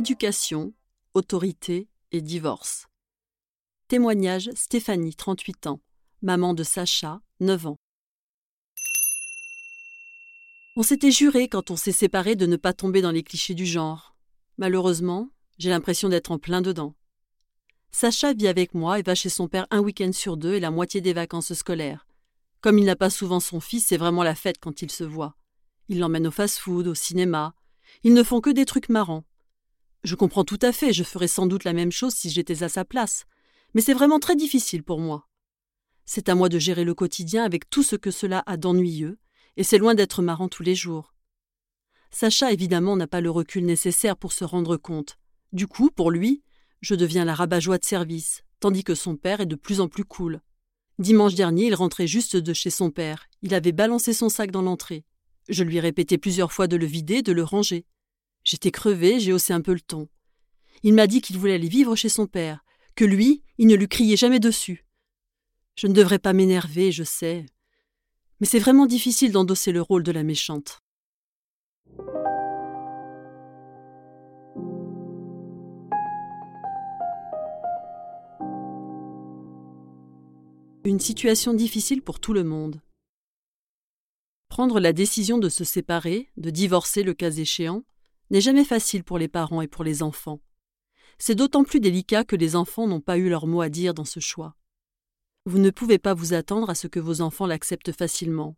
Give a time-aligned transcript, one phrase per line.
[0.00, 0.72] Éducation,
[1.12, 2.86] autorité et divorce.
[3.86, 5.82] Témoignage Stéphanie, 38 ans,
[6.22, 7.76] maman de Sacha, 9 ans.
[10.74, 13.66] On s'était juré quand on s'est séparés de ne pas tomber dans les clichés du
[13.66, 14.16] genre.
[14.56, 16.94] Malheureusement, j'ai l'impression d'être en plein dedans.
[17.92, 20.70] Sacha vit avec moi et va chez son père un week-end sur deux et la
[20.70, 22.06] moitié des vacances scolaires.
[22.62, 25.36] Comme il n'a pas souvent son fils, c'est vraiment la fête quand ils se voient.
[25.90, 27.54] Il l'emmène au fast-food, au cinéma.
[28.02, 29.26] Ils ne font que des trucs marrants.
[30.02, 32.68] Je comprends tout à fait, je ferais sans doute la même chose si j'étais à
[32.68, 33.26] sa place.
[33.74, 35.28] Mais c'est vraiment très difficile pour moi.
[36.06, 39.18] C'est à moi de gérer le quotidien avec tout ce que cela a d'ennuyeux,
[39.56, 41.14] et c'est loin d'être marrant tous les jours.
[42.10, 45.18] Sacha, évidemment, n'a pas le recul nécessaire pour se rendre compte.
[45.52, 46.42] Du coup, pour lui,
[46.80, 50.04] je deviens la rabat-joie de service, tandis que son père est de plus en plus
[50.04, 50.40] cool.
[50.98, 53.26] Dimanche dernier, il rentrait juste de chez son père.
[53.42, 55.04] Il avait balancé son sac dans l'entrée.
[55.48, 57.86] Je lui ai répété plusieurs fois de le vider, de le ranger.
[58.44, 60.08] J'étais crevé, j'ai haussé un peu le ton.
[60.82, 62.64] Il m'a dit qu'il voulait aller vivre chez son père,
[62.96, 64.86] que lui, il ne lui criait jamais dessus.
[65.76, 67.46] Je ne devrais pas m'énerver, je sais.
[68.40, 70.80] Mais c'est vraiment difficile d'endosser le rôle de la méchante.
[80.84, 82.80] Une situation difficile pour tout le monde.
[84.48, 87.84] Prendre la décision de se séparer, de divorcer le cas échéant,
[88.30, 90.40] n'est jamais facile pour les parents et pour les enfants.
[91.18, 94.04] C'est d'autant plus délicat que les enfants n'ont pas eu leur mot à dire dans
[94.04, 94.56] ce choix.
[95.46, 98.56] Vous ne pouvez pas vous attendre à ce que vos enfants l'acceptent facilement.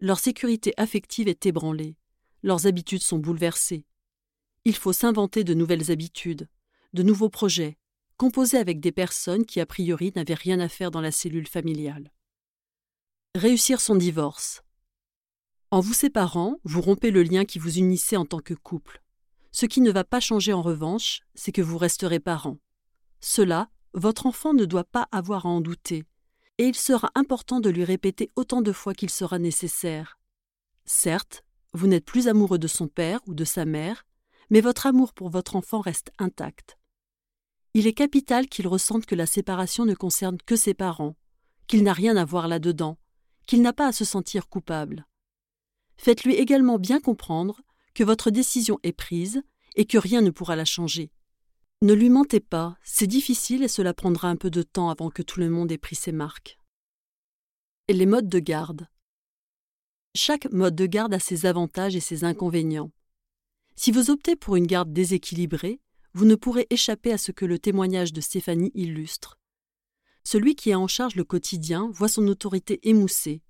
[0.00, 1.96] Leur sécurité affective est ébranlée,
[2.42, 3.86] leurs habitudes sont bouleversées.
[4.64, 6.48] Il faut s'inventer de nouvelles habitudes,
[6.92, 7.78] de nouveaux projets,
[8.16, 12.12] composer avec des personnes qui a priori n'avaient rien à faire dans la cellule familiale.
[13.34, 14.62] Réussir son divorce.
[15.72, 19.02] En vous séparant, vous rompez le lien qui vous unissait en tant que couple.
[19.52, 22.58] Ce qui ne va pas changer en revanche, c'est que vous resterez parents.
[23.22, 26.04] Cela, votre enfant ne doit pas avoir à en douter,
[26.58, 30.18] et il sera important de lui répéter autant de fois qu'il sera nécessaire.
[30.84, 34.04] Certes, vous n'êtes plus amoureux de son père ou de sa mère,
[34.50, 36.76] mais votre amour pour votre enfant reste intact.
[37.72, 41.16] Il est capital qu'il ressente que la séparation ne concerne que ses parents,
[41.66, 42.98] qu'il n'a rien à voir là-dedans,
[43.46, 45.06] qu'il n'a pas à se sentir coupable.
[45.96, 47.60] Faites-lui également bien comprendre
[47.94, 49.42] que votre décision est prise
[49.76, 51.10] et que rien ne pourra la changer.
[51.82, 55.22] Ne lui mentez pas, c'est difficile et cela prendra un peu de temps avant que
[55.22, 56.58] tout le monde ait pris ses marques.
[57.88, 58.88] Les modes de garde.
[60.14, 62.92] Chaque mode de garde a ses avantages et ses inconvénients.
[63.74, 65.80] Si vous optez pour une garde déséquilibrée,
[66.14, 69.38] vous ne pourrez échapper à ce que le témoignage de Stéphanie illustre.
[70.24, 73.42] Celui qui a en charge le quotidien voit son autorité émoussée,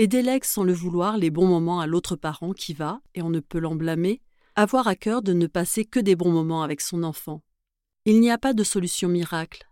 [0.00, 3.28] et délègue sans le vouloir les bons moments à l'autre parent qui va, et on
[3.28, 4.22] ne peut l'en blâmer,
[4.56, 7.42] avoir à cœur de ne passer que des bons moments avec son enfant.
[8.06, 9.68] Il n'y a pas de solution miracle.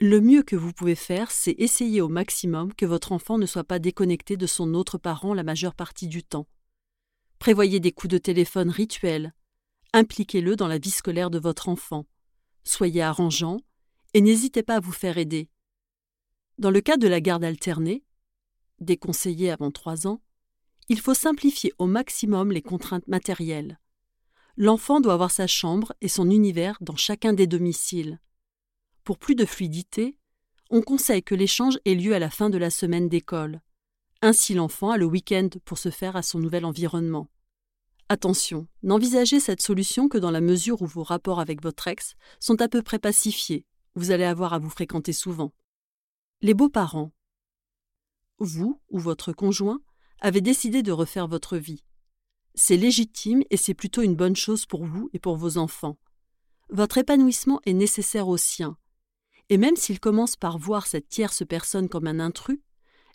[0.00, 3.64] Le mieux que vous pouvez faire, c'est essayer au maximum que votre enfant ne soit
[3.64, 6.46] pas déconnecté de son autre parent la majeure partie du temps.
[7.40, 9.34] Prévoyez des coups de téléphone rituels.
[9.92, 12.06] Impliquez-le dans la vie scolaire de votre enfant.
[12.62, 13.56] Soyez arrangeant
[14.14, 15.48] et n'hésitez pas à vous faire aider.
[16.56, 18.04] Dans le cas de la garde alternée,
[18.80, 20.20] déconseillé avant trois ans,
[20.88, 23.78] il faut simplifier au maximum les contraintes matérielles.
[24.56, 28.20] L'enfant doit avoir sa chambre et son univers dans chacun des domiciles.
[29.04, 30.18] Pour plus de fluidité,
[30.70, 33.60] on conseille que l'échange ait lieu à la fin de la semaine d'école.
[34.22, 37.28] Ainsi l'enfant a le week-end pour se faire à son nouvel environnement.
[38.08, 42.60] Attention, n'envisagez cette solution que dans la mesure où vos rapports avec votre ex sont
[42.60, 43.66] à peu près pacifiés.
[43.94, 45.52] Vous allez avoir à vous fréquenter souvent.
[46.40, 47.12] Les beaux-parents,
[48.38, 49.80] vous ou votre conjoint
[50.20, 51.84] avez décidé de refaire votre vie.
[52.54, 55.98] C'est légitime et c'est plutôt une bonne chose pour vous et pour vos enfants.
[56.70, 58.76] Votre épanouissement est nécessaire au sien.
[59.48, 62.58] Et même s'il commence par voir cette tierce personne comme un intrus,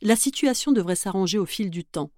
[0.02, 2.12] la situation devrait s'arranger au fil du temps.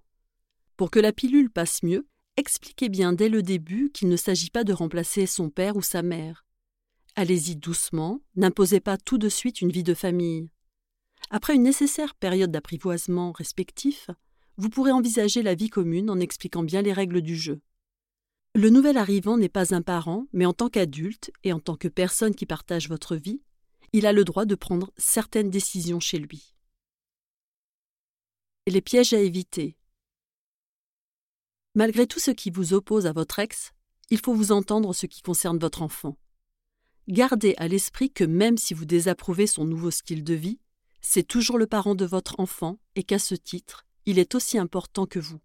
[0.76, 2.06] Pour que la pilule passe mieux,
[2.36, 6.02] expliquez bien dès le début qu'il ne s'agit pas de remplacer son père ou sa
[6.02, 6.44] mère.
[7.16, 10.50] Allez-y doucement, n'imposez pas tout de suite une vie de famille.
[11.30, 14.10] Après une nécessaire période d'apprivoisement respectif,
[14.56, 17.60] vous pourrez envisager la vie commune en expliquant bien les règles du jeu.
[18.54, 21.88] Le nouvel arrivant n'est pas un parent, mais en tant qu'adulte et en tant que
[21.88, 23.42] personne qui partage votre vie,
[23.92, 26.54] il a le droit de prendre certaines décisions chez lui.
[28.66, 29.76] les pièges à éviter.
[31.74, 33.72] Malgré tout ce qui vous oppose à votre ex,
[34.10, 36.16] il faut vous entendre ce qui concerne votre enfant.
[37.08, 40.60] Gardez à l'esprit que même si vous désapprouvez son nouveau style de vie,
[41.06, 45.04] c'est toujours le parent de votre enfant et qu'à ce titre, il est aussi important
[45.04, 45.38] que vous.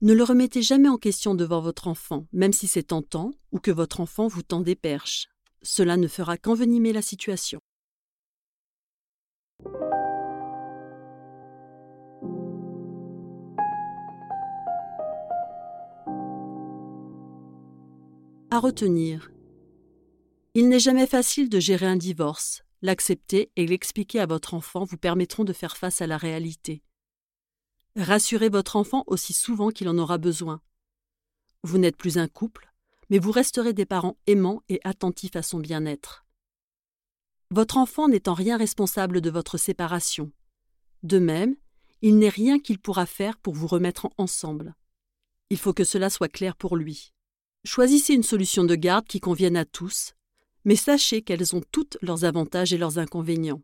[0.00, 3.70] Ne le remettez jamais en question devant votre enfant, même si c'est tentant ou que
[3.70, 5.28] votre enfant vous tend des perches.
[5.60, 7.60] Cela ne fera qu'envenimer la situation.
[18.50, 19.30] À retenir.
[20.54, 22.64] Il n'est jamais facile de gérer un divorce.
[22.82, 26.82] L'accepter et l'expliquer à votre enfant vous permettront de faire face à la réalité.
[27.96, 30.62] Rassurez votre enfant aussi souvent qu'il en aura besoin.
[31.62, 32.72] Vous n'êtes plus un couple,
[33.10, 36.24] mais vous resterez des parents aimants et attentifs à son bien-être.
[37.50, 40.30] Votre enfant n'est en rien responsable de votre séparation.
[41.02, 41.56] De même,
[42.00, 44.74] il n'est rien qu'il pourra faire pour vous remettre ensemble.
[45.50, 47.12] Il faut que cela soit clair pour lui.
[47.64, 50.14] Choisissez une solution de garde qui convienne à tous,
[50.64, 53.62] mais sachez qu'elles ont toutes leurs avantages et leurs inconvénients.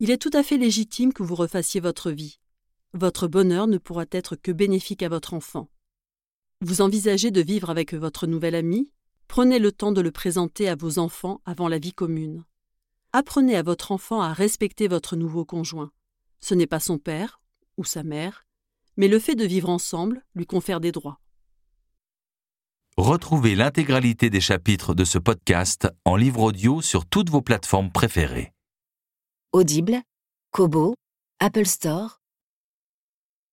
[0.00, 2.38] Il est tout à fait légitime que vous refassiez votre vie.
[2.92, 5.70] Votre bonheur ne pourra être que bénéfique à votre enfant.
[6.60, 8.90] Vous envisagez de vivre avec votre nouvel ami
[9.28, 12.44] Prenez le temps de le présenter à vos enfants avant la vie commune.
[13.14, 15.90] Apprenez à votre enfant à respecter votre nouveau conjoint.
[16.40, 17.40] Ce n'est pas son père
[17.78, 18.44] ou sa mère,
[18.98, 21.21] mais le fait de vivre ensemble lui confère des droits.
[22.98, 28.52] Retrouvez l'intégralité des chapitres de ce podcast en livre audio sur toutes vos plateformes préférées.
[29.52, 30.02] Audible,
[30.50, 30.94] Kobo,
[31.40, 32.21] Apple Store